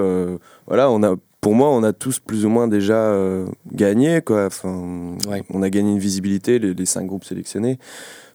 voilà, 0.67 0.89
on 0.89 1.03
a, 1.03 1.15
pour 1.41 1.53
moi, 1.53 1.69
on 1.69 1.83
a 1.83 1.91
tous 1.91 2.19
plus 2.19 2.45
ou 2.45 2.49
moins 2.49 2.67
déjà 2.67 3.13
gagné, 3.71 4.21
quoi. 4.21 4.45
Enfin, 4.45 5.17
on 5.49 5.61
a 5.61 5.69
gagné 5.69 5.91
une 5.91 5.99
visibilité, 5.99 6.59
les, 6.59 6.73
les 6.73 6.85
cinq 6.85 7.05
groupes 7.07 7.25
sélectionnés. 7.25 7.77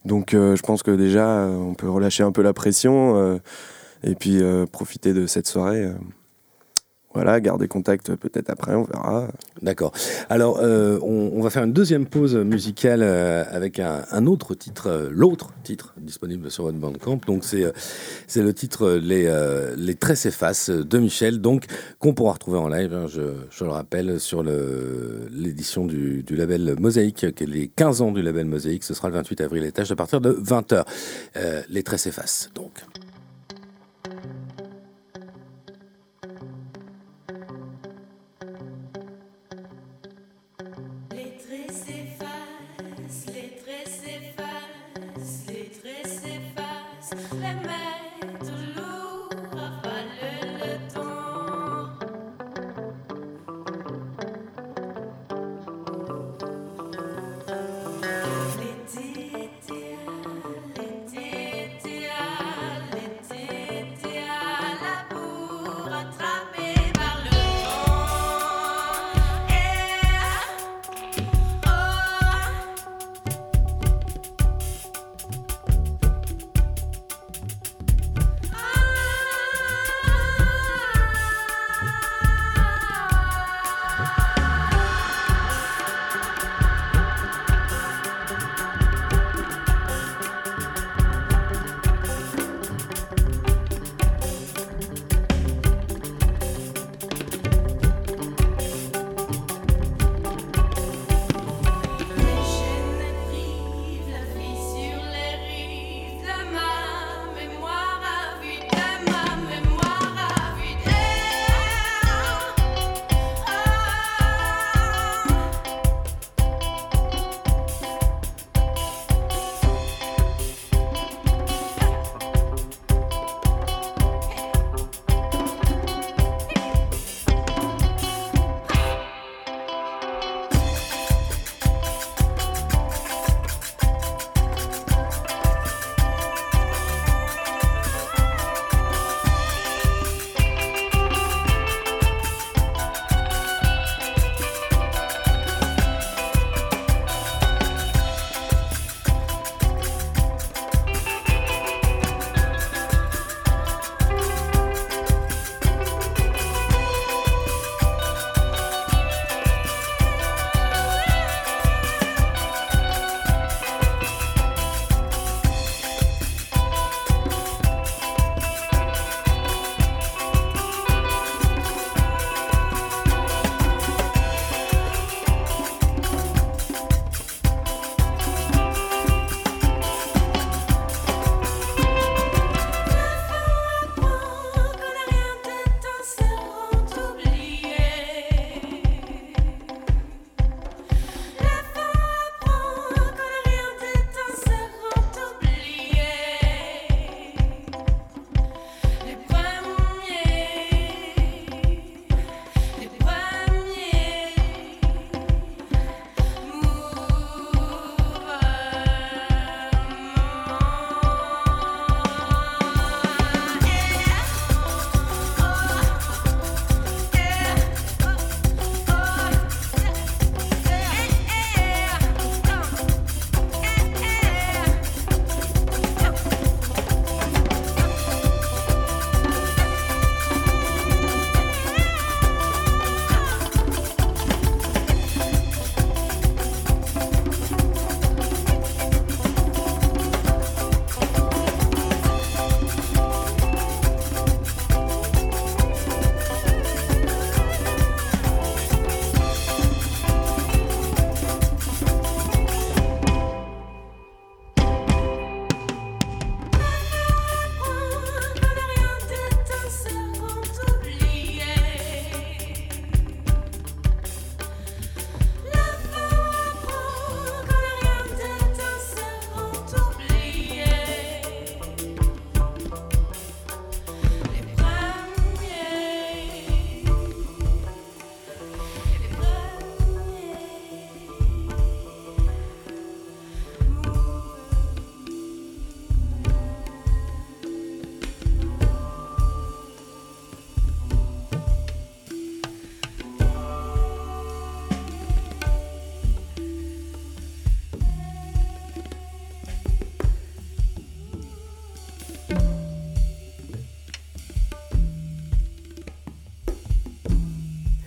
Donc, 0.05 0.31
je 0.33 0.63
pense 0.63 0.83
que 0.83 0.91
déjà, 0.91 1.47
on 1.47 1.75
peut 1.75 1.89
relâcher 1.89 2.23
un 2.23 2.33
peu 2.33 2.43
la 2.43 2.53
pression 2.53 3.41
et 4.03 4.15
puis 4.15 4.43
euh, 4.43 4.67
profiter 4.67 5.13
de 5.13 5.27
cette 5.27 5.47
soirée. 5.47 5.85
Euh, 5.85 5.95
voilà, 7.13 7.41
garder 7.41 7.67
contact 7.67 8.15
peut-être 8.15 8.51
après, 8.51 8.73
on 8.73 8.85
verra. 8.85 9.27
D'accord. 9.63 9.91
Alors, 10.29 10.61
euh, 10.63 10.97
on, 11.03 11.43
va 11.43 11.51
faire 11.51 11.65
une 11.65 11.73
deuxième 11.73 12.07
pause 12.07 12.37
musicale 12.37 13.03
avec 13.03 13.81
un, 13.81 14.27
autre 14.29 14.55
titre, 14.55 15.09
l'autre 15.11 15.51
titre 15.65 15.93
disponible 15.97 16.53
sur 16.53 16.63
votre 16.63 16.79
bandcamp. 16.79 17.19
Donc, 17.27 17.43
c'est 17.43 17.65
c'est 18.29 18.45
le 18.45 18.55
titre 18.55 18.93
Les, 18.93 19.29
les 19.77 19.97
Traits 19.97 20.19
s'effacent 20.19 20.71
de 20.71 20.99
Michel, 20.99 21.41
donc 21.41 21.65
qu'on 21.99 22.15
pourra 22.15 22.35
retrouver 22.35 22.59
en 22.59 22.69
live, 22.69 22.95
hein, 22.95 23.09
je, 23.09 23.23
je, 23.51 23.65
le 23.65 23.71
rappelle, 23.71 24.21
sur 24.21 24.45
l'édition 24.45 25.87
du, 25.87 26.23
du, 26.23 26.37
label 26.37 26.77
Mosaïque, 26.79 27.27
les 27.41 27.67
15 27.67 28.03
ans 28.03 28.13
du 28.13 28.23
label 28.23 28.47
Mosaïque. 28.47 28.85
Ce 28.85 28.95
sera 28.95 29.09
le 29.09 29.15
28 29.15 29.41
avril 29.41 29.65
étage 29.65 29.91
à 29.91 29.97
partir 29.97 30.21
de 30.21 30.31
20h. 30.31 30.85
les 31.71 31.83
Traits 31.83 31.99
s'effacent, 31.99 32.51
donc. 32.55 32.85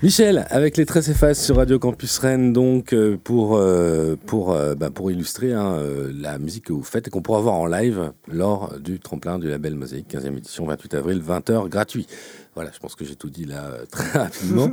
Michel, 0.04 0.46
avec 0.50 0.76
les 0.76 0.86
Très 0.86 1.10
effaces 1.10 1.42
sur 1.42 1.56
Radio 1.56 1.80
Campus 1.80 2.20
Rennes, 2.20 2.52
donc 2.52 2.92
euh, 2.92 3.16
pour, 3.16 3.56
euh, 3.56 4.18
pour, 4.26 4.52
euh, 4.52 4.76
bah, 4.76 4.90
pour 4.90 5.10
illustrer 5.10 5.54
hein, 5.54 5.78
la 6.14 6.40
musique 6.40 6.66
que 6.66 6.74
vous 6.74 6.84
faites 6.84 7.08
et 7.08 7.10
qu'on 7.10 7.22
pourra 7.22 7.40
voir 7.40 7.56
en 7.56 7.68
live 7.68 8.12
lors 8.28 8.78
du 8.82 9.00
tremplin 9.00 9.40
du 9.40 9.48
label 9.48 9.76
Mosaïque 9.76 10.14
15e 10.14 10.36
édition, 10.36 10.66
28 10.66 10.96
avril, 10.96 11.24
20h, 11.26 11.70
gratuit. 11.70 12.06
Voilà, 12.54 12.70
je 12.74 12.80
pense 12.80 12.96
que 12.96 13.06
j'ai 13.06 13.16
tout 13.16 13.30
dit 13.30 13.46
là 13.46 13.78
très 13.92 14.20
rapidement. 14.20 14.70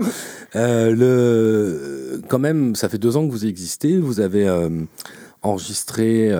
le, 0.53 2.21
quand 2.27 2.41
même, 2.41 2.75
ça 2.75 2.89
fait 2.89 2.99
deux 2.99 3.17
ans 3.17 3.25
que 3.25 3.31
vous 3.31 3.47
existez, 3.47 3.99
vous 3.99 4.19
avez 4.19 4.51
enregistré 5.43 6.33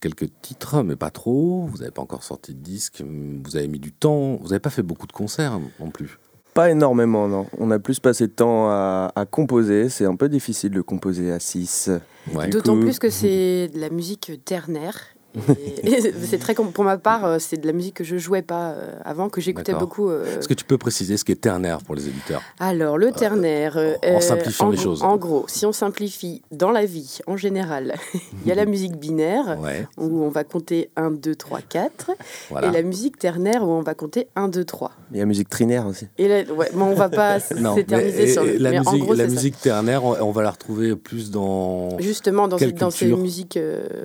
quelques 0.00 0.30
titres, 0.40 0.84
mais 0.84 0.94
pas 0.94 1.10
trop. 1.10 1.66
Vous 1.66 1.78
n'avez 1.78 1.90
pas 1.90 2.02
encore 2.02 2.22
sorti 2.22 2.54
de 2.54 2.60
disque. 2.60 3.02
Vous 3.44 3.56
avez 3.56 3.66
mis 3.66 3.80
du 3.80 3.90
temps. 3.90 4.36
Vous 4.36 4.50
n'avez 4.50 4.60
pas 4.60 4.70
fait 4.70 4.84
beaucoup 4.84 5.08
de 5.08 5.12
concerts 5.12 5.58
non 5.80 5.90
plus. 5.90 6.20
Pas 6.56 6.70
énormément, 6.70 7.28
non. 7.28 7.46
On 7.58 7.70
a 7.70 7.78
plus 7.78 8.00
passé 8.00 8.28
de 8.28 8.32
temps 8.32 8.70
à, 8.70 9.12
à 9.14 9.26
composer. 9.26 9.90
C'est 9.90 10.06
un 10.06 10.16
peu 10.16 10.30
difficile 10.30 10.70
de 10.70 10.80
composer 10.80 11.30
à 11.30 11.38
6. 11.38 11.90
D'autant 12.48 12.80
plus 12.80 12.98
que 12.98 13.10
c'est 13.10 13.68
de 13.68 13.78
la 13.78 13.90
musique 13.90 14.32
ternaire 14.46 15.15
c'est 16.22 16.38
très 16.38 16.54
pour 16.54 16.84
ma 16.84 16.96
part, 16.96 17.24
euh, 17.24 17.36
c'est 17.38 17.58
de 17.58 17.66
la 17.66 17.72
musique 17.72 17.94
que 17.94 18.04
je 18.04 18.16
jouais 18.16 18.42
pas 18.42 18.70
euh, 18.70 18.92
avant, 19.04 19.28
que 19.28 19.40
j'écoutais 19.40 19.74
beaucoup. 19.74 20.08
Euh, 20.08 20.38
Est-ce 20.38 20.48
que 20.48 20.54
tu 20.54 20.64
peux 20.64 20.78
préciser 20.78 21.16
ce 21.16 21.24
qu'est 21.24 21.40
ternaire 21.40 21.78
pour 21.78 21.94
les 21.94 22.08
éditeurs 22.08 22.42
Alors, 22.58 22.98
le 22.98 23.12
ternaire. 23.12 23.78
en 24.04 24.20
simplifiant 24.20 24.70
les 24.70 24.78
choses. 24.78 25.02
En 25.02 25.16
gros, 25.16 25.44
si 25.48 25.66
on 25.66 25.72
simplifie 25.72 26.42
dans 26.50 26.70
la 26.70 26.84
vie, 26.84 27.18
en 27.26 27.36
général, 27.36 27.94
il 28.14 28.48
y 28.48 28.52
a 28.52 28.54
la 28.54 28.64
musique 28.64 28.96
binaire, 28.96 29.58
où 29.98 30.22
on 30.22 30.28
va 30.28 30.44
compter 30.44 30.90
1, 30.96 31.12
2, 31.12 31.34
3, 31.34 31.60
4. 31.60 32.10
Et 32.62 32.70
la 32.70 32.82
musique 32.82 33.18
ternaire, 33.18 33.62
où 33.62 33.70
on 33.70 33.82
va 33.82 33.94
compter 33.94 34.28
1, 34.36 34.48
2, 34.48 34.64
3. 34.64 34.92
Il 35.10 35.16
y 35.16 35.20
a 35.20 35.22
la 35.22 35.26
musique 35.26 35.48
trinaire 35.48 35.86
aussi. 35.86 36.06
Et 36.18 36.28
là, 36.28 36.52
ouais, 36.52 36.70
mais 36.74 36.82
on 36.82 36.94
va 36.94 37.08
pas 37.08 37.40
s'éterniser 37.40 38.28
sur 38.28 38.44
le. 38.44 38.56
La 38.56 38.70
mais 38.70 38.80
musique, 38.80 39.14
la 39.14 39.26
musique 39.26 39.60
ternaire, 39.60 40.04
on, 40.04 40.30
va 40.30 40.42
la 40.42 40.50
retrouver 40.50 40.96
plus 40.96 41.30
dans. 41.30 41.98
Justement, 41.98 42.48
dans, 42.48 42.56
dans 42.56 42.90
ces 42.90 43.14
musiques, 43.14 43.58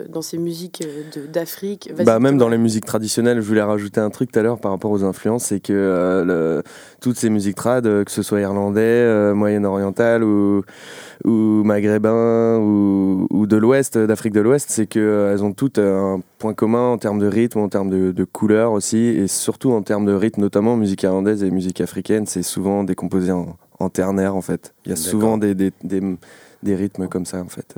dans 0.10 0.22
ces 0.22 0.38
musiques 0.38 0.84
de 1.16 1.21
d'Afrique 1.28 1.92
bah, 2.06 2.20
Même 2.20 2.38
dans 2.38 2.50
les 2.50 2.58
musiques 2.58 2.86
traditionnelles, 2.86 3.42
je 3.42 3.48
voulais 3.48 3.62
rajouter 3.62 4.00
un 4.00 4.10
truc 4.10 4.32
tout 4.32 4.40
à 4.40 4.42
l'heure 4.42 4.60
par 4.60 4.72
rapport 4.72 4.92
aux 4.92 5.04
influences, 5.04 5.46
c'est 5.46 5.60
que 5.60 5.74
euh, 5.74 6.62
toutes 7.02 7.18
ces 7.18 7.30
musiques 7.30 7.56
trad, 7.56 7.86
euh, 7.86 8.04
que 8.04 8.12
ce 8.12 8.24
soit 8.24 8.42
irlandais, 8.42 8.82
euh, 8.82 9.34
moyen-oriental 9.34 10.24
ou, 10.24 10.64
ou 11.26 11.64
maghrébin 11.64 12.58
ou, 12.60 13.28
ou 13.30 13.48
de 13.48 13.58
l'Ouest, 13.58 13.98
d'Afrique 13.98 14.34
de 14.34 14.42
l'Ouest, 14.42 14.70
c'est 14.70 14.88
qu'elles 14.88 15.44
ont 15.44 15.54
toutes 15.54 15.80
un 15.80 16.22
point 16.40 16.54
commun 16.54 16.90
en 16.90 16.98
termes 16.98 17.20
de 17.20 17.28
rythme, 17.28 17.60
en 17.60 17.70
termes 17.70 17.90
de, 17.90 18.12
de 18.12 18.24
couleur 18.24 18.72
aussi, 18.72 18.98
et 18.98 19.28
surtout 19.28 19.72
en 19.72 19.82
termes 19.82 20.06
de 20.06 20.14
rythme, 20.14 20.42
notamment 20.42 20.76
musique 20.78 21.04
irlandaise 21.04 21.44
et 21.44 21.52
musique 21.52 21.82
africaine, 21.82 22.26
c'est 22.26 22.44
souvent 22.44 22.84
décomposé 22.84 23.32
en, 23.32 23.58
en 23.80 23.90
ternaire 23.90 24.36
en 24.36 24.42
fait. 24.42 24.74
Il 24.86 24.90
y 24.90 24.94
a 24.94 24.96
souvent 24.96 25.38
des, 25.38 25.56
des, 25.56 25.72
des, 25.84 26.02
des 26.64 26.76
rythmes 26.76 27.08
comme 27.08 27.26
ça 27.26 27.42
en 27.42 27.50
fait. 27.50 27.76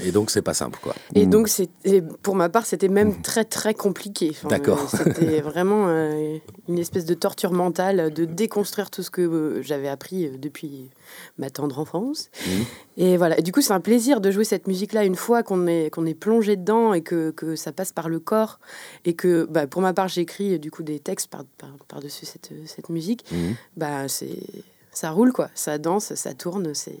Et 0.00 0.12
donc, 0.12 0.30
c'est 0.30 0.42
pas 0.42 0.54
simple, 0.54 0.78
quoi. 0.82 0.94
Et 1.14 1.26
donc, 1.26 1.48
pour 2.22 2.34
ma 2.34 2.48
part, 2.48 2.66
c'était 2.66 2.88
même 2.88 3.22
très, 3.22 3.44
très 3.44 3.74
compliqué. 3.74 4.32
D'accord. 4.48 4.88
Euh, 4.94 4.98
c'était 5.04 5.40
vraiment 5.40 5.86
euh, 5.88 6.38
une 6.68 6.78
espèce 6.78 7.04
de 7.04 7.14
torture 7.14 7.52
mentale 7.52 8.12
de 8.12 8.24
déconstruire 8.24 8.90
tout 8.90 9.02
ce 9.02 9.10
que 9.10 9.20
euh, 9.20 9.62
j'avais 9.62 9.88
appris 9.88 10.30
depuis 10.38 10.90
ma 11.38 11.50
tendre 11.50 11.78
enfance. 11.78 12.30
Mmh. 12.46 12.50
Et 12.96 13.16
voilà. 13.16 13.40
du 13.40 13.52
coup, 13.52 13.60
c'est 13.60 13.72
un 13.72 13.80
plaisir 13.80 14.20
de 14.20 14.30
jouer 14.30 14.44
cette 14.44 14.66
musique-là 14.66 15.04
une 15.04 15.16
fois 15.16 15.42
qu'on 15.42 15.66
est, 15.66 15.90
qu'on 15.90 16.06
est 16.06 16.14
plongé 16.14 16.56
dedans 16.56 16.92
et 16.92 17.02
que, 17.02 17.30
que, 17.30 17.56
ça 17.56 17.72
passe 17.72 17.92
par 17.92 18.08
le 18.08 18.18
corps. 18.18 18.58
Et 19.04 19.14
que, 19.14 19.46
bah, 19.50 19.66
pour 19.66 19.82
ma 19.82 19.92
part, 19.92 20.08
j'écris 20.08 20.58
du 20.58 20.70
coup 20.70 20.82
des 20.82 20.98
textes 20.98 21.28
par, 21.28 21.44
par, 21.88 22.00
dessus 22.00 22.26
cette, 22.26 22.50
cette 22.66 22.88
musique. 22.88 23.24
Mmh. 23.30 23.52
Bah, 23.76 24.08
c'est 24.08 24.38
ça 24.94 25.10
roule, 25.10 25.32
quoi. 25.32 25.50
Ça 25.54 25.78
danse, 25.78 26.14
ça 26.14 26.34
tourne. 26.34 26.72
C'est 26.74 26.98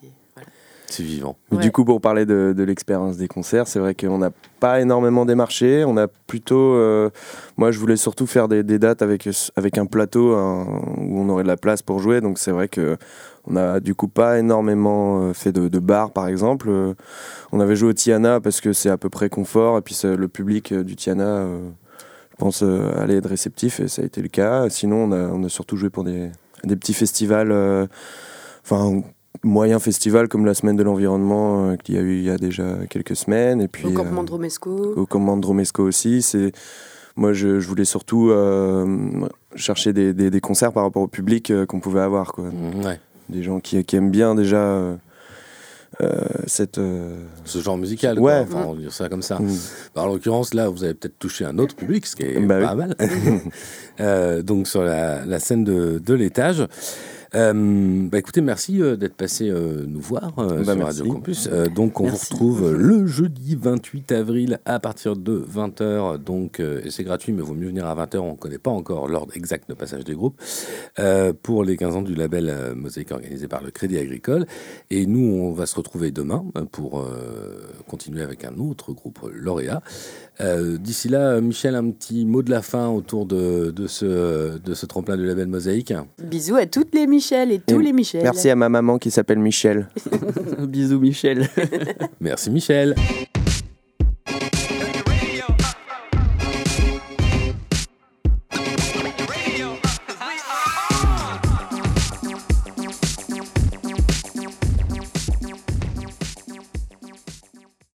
c'est 0.94 1.02
vivant. 1.02 1.36
Du 1.50 1.72
coup, 1.72 1.84
pour 1.84 2.00
parler 2.00 2.24
de, 2.24 2.62
l'expérience 2.62 3.16
des 3.16 3.28
concerts, 3.28 3.66
c'est 3.66 3.80
vrai 3.80 3.94
qu'on 3.94 4.18
n'a 4.18 4.30
pas 4.60 4.80
énormément 4.80 5.24
démarché. 5.24 5.84
On 5.84 5.96
a 5.96 6.06
plutôt. 6.06 6.74
Euh, 6.74 7.10
moi, 7.56 7.70
je 7.72 7.78
voulais 7.78 7.96
surtout 7.96 8.26
faire 8.26 8.48
des, 8.48 8.62
dates 8.62 9.02
avec, 9.02 9.28
avec 9.56 9.78
un 9.78 9.86
plateau 9.86 10.34
où 10.34 11.20
on 11.20 11.28
aurait 11.28 11.42
de 11.42 11.48
la 11.48 11.56
place 11.56 11.82
pour 11.82 11.98
jouer. 11.98 12.20
Donc, 12.20 12.38
c'est 12.38 12.52
vrai 12.52 12.68
que 12.68 12.96
on 13.46 13.56
a 13.56 13.80
du 13.80 13.94
coup 13.94 14.08
pas 14.08 14.38
énormément 14.38 15.20
euh, 15.20 15.32
fait 15.34 15.52
de, 15.52 15.68
de 15.68 15.78
bars, 15.78 16.12
par 16.12 16.28
exemple. 16.28 16.68
Euh, 16.70 16.94
on 17.52 17.60
avait 17.60 17.76
joué 17.76 17.90
au 17.90 17.92
Tiana 17.92 18.40
parce 18.40 18.60
que 18.60 18.72
c'est 18.72 18.90
à 18.90 18.96
peu 18.96 19.10
près 19.10 19.28
confort. 19.28 19.76
Et 19.78 19.82
puis, 19.82 19.98
le 20.04 20.28
public 20.28 20.72
du 20.72 20.96
Tiana, 20.96 21.46
je 22.30 22.36
pense, 22.38 22.62
allait 22.62 23.16
être 23.16 23.28
réceptif. 23.28 23.80
Et 23.80 23.88
ça 23.88 24.02
a 24.02 24.04
été 24.04 24.22
le 24.22 24.28
cas. 24.28 24.70
Sinon, 24.70 25.04
on 25.04 25.12
a, 25.12 25.28
on 25.28 25.42
a 25.44 25.48
surtout 25.48 25.76
joué 25.76 25.90
pour 25.90 26.04
des, 26.04 26.30
des 26.62 26.76
petits 26.76 26.94
festivals. 26.94 27.52
Enfin 28.64 29.02
moyen 29.44 29.78
festival 29.78 30.28
comme 30.28 30.46
la 30.46 30.54
semaine 30.54 30.76
de 30.76 30.82
l'environnement 30.82 31.70
euh, 31.70 31.76
qu'il 31.76 31.94
y 31.94 31.98
a 31.98 32.00
eu 32.00 32.16
il 32.16 32.24
y 32.24 32.30
a 32.30 32.38
déjà 32.38 32.78
quelques 32.88 33.16
semaines. 33.16 33.60
Et 33.60 33.68
puis 33.68 33.86
au 33.86 33.92
campement 33.92 34.24
de 34.24 34.30
Romesco. 34.30 34.94
au 34.96 35.06
campement 35.06 35.36
de 35.36 35.46
Romesco 35.46 35.82
aussi. 35.82 36.22
C'est 36.22 36.52
moi 37.16 37.32
je, 37.32 37.60
je, 37.60 37.68
voulais 37.68 37.84
surtout 37.84 38.30
euh, 38.30 39.28
chercher 39.54 39.92
des, 39.92 40.12
des, 40.12 40.40
concerts 40.40 40.72
par 40.72 40.82
rapport 40.82 41.02
au 41.02 41.08
public 41.08 41.50
euh, 41.50 41.64
qu'on 41.64 41.78
pouvait 41.78 42.00
avoir 42.00 42.32
quoi. 42.32 42.44
Mmh, 42.44 42.84
ouais. 42.84 43.00
des 43.28 43.44
gens 43.44 43.60
qui, 43.60 43.84
qui, 43.84 43.94
aiment 43.94 44.10
bien 44.10 44.34
déjà 44.34 44.98
cette 46.46 46.80
ce 47.44 47.58
genre 47.60 47.78
musical 47.78 48.18
ouais. 48.18 48.40
Enfin, 48.40 48.64
on 48.66 48.72
va 48.72 48.80
dire 48.80 48.92
ça 48.92 49.08
comme 49.08 49.22
ça. 49.22 49.38
Mmh. 49.38 49.56
bah, 49.94 50.02
en 50.02 50.06
l'occurrence 50.06 50.52
là 50.52 50.68
vous 50.68 50.82
avez 50.82 50.94
peut-être 50.94 51.18
touché 51.20 51.44
un 51.44 51.58
autre 51.58 51.76
public 51.76 52.04
ce 52.06 52.16
qui 52.16 52.24
est 52.24 52.40
bah 52.40 52.60
pas 52.60 52.74
mal. 52.74 52.96
Donc 54.44 54.66
sur 54.66 54.82
la, 54.82 55.24
la 55.24 55.38
scène 55.38 55.62
de, 55.62 56.02
de 56.04 56.14
l'étage 56.14 56.66
euh, 57.34 58.08
bah 58.08 58.18
écoutez, 58.18 58.40
merci 58.40 58.80
euh, 58.80 58.96
d'être 58.96 59.14
passé 59.14 59.48
euh, 59.48 59.84
nous 59.88 60.00
voir 60.00 60.32
bah 60.36 60.62
sur 60.64 60.84
Radio 60.84 61.12
Campus. 61.12 61.48
donc, 61.74 62.00
on 62.00 62.06
vous 62.06 62.16
retrouve 62.16 62.72
le 62.72 63.06
jeudi 63.06 63.56
28 63.60 64.12
avril 64.12 64.60
à 64.64 64.78
partir 64.78 65.16
de 65.16 65.38
20h. 65.38 66.18
Donc, 66.18 66.60
et 66.60 66.90
c'est 66.90 67.02
gratuit, 67.02 67.32
mais 67.32 67.42
il 67.42 67.44
vaut 67.44 67.54
mieux 67.54 67.68
venir 67.68 67.86
à 67.86 67.94
20h. 67.94 68.18
On 68.18 68.32
ne 68.32 68.36
connaît 68.36 68.58
pas 68.58 68.70
encore 68.70 69.08
l'ordre 69.08 69.36
exact 69.36 69.68
de 69.68 69.74
passage 69.74 70.04
des 70.04 70.14
groupes 70.14 70.40
pour 71.42 71.64
les 71.64 71.76
15 71.76 71.96
ans 71.96 72.02
du 72.02 72.14
label 72.14 72.74
Mosaïque 72.76 73.10
organisé 73.10 73.48
par 73.48 73.62
le 73.62 73.70
Crédit 73.70 73.98
Agricole. 73.98 74.46
Et 74.90 75.06
nous, 75.06 75.34
on 75.34 75.52
va 75.52 75.66
se 75.66 75.74
retrouver 75.74 76.10
demain 76.10 76.44
pour 76.70 77.04
continuer 77.88 78.22
avec 78.22 78.44
un 78.44 78.56
autre 78.58 78.92
groupe 78.92 79.18
lauréat. 79.32 79.82
D'ici 80.40 81.08
là, 81.08 81.40
Michel, 81.40 81.74
un 81.74 81.90
petit 81.90 82.24
mot 82.24 82.42
de 82.42 82.50
la 82.50 82.62
fin 82.62 82.88
autour 82.88 83.26
de, 83.26 83.70
de, 83.70 83.86
ce, 83.86 84.58
de 84.58 84.74
ce 84.74 84.86
tremplin 84.86 85.16
du 85.16 85.26
label 85.26 85.48
Mosaïque. 85.48 85.92
Bisous 86.22 86.56
à 86.56 86.66
toutes 86.66 86.94
les 86.94 87.06
Michel 87.06 87.23
Michel 87.24 87.52
et 87.52 87.58
tous 87.58 87.78
les 87.78 87.94
Michel. 87.94 88.22
Merci 88.22 88.50
à 88.50 88.56
ma 88.56 88.68
maman 88.68 88.98
qui 88.98 89.10
s'appelle 89.10 89.38
Michel. 89.38 89.88
Bisous 90.58 91.00
Michel. 91.00 91.48
Merci 92.20 92.50
Michel. 92.50 92.94